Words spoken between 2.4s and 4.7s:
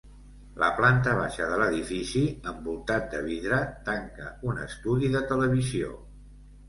envoltat de vidre, tanca un